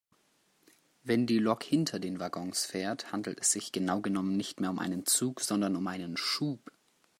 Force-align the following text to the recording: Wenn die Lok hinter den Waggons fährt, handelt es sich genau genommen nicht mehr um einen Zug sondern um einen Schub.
Wenn 1.03 1.27
die 1.27 1.37
Lok 1.37 1.61
hinter 1.63 1.99
den 1.99 2.19
Waggons 2.19 2.65
fährt, 2.65 3.11
handelt 3.11 3.39
es 3.39 3.51
sich 3.51 3.71
genau 3.71 4.01
genommen 4.01 4.35
nicht 4.35 4.59
mehr 4.59 4.71
um 4.71 4.79
einen 4.79 5.05
Zug 5.05 5.41
sondern 5.41 5.75
um 5.75 5.85
einen 5.85 6.17
Schub. 6.17 6.71